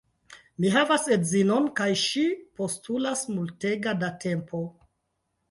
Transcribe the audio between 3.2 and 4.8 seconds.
multega da tempo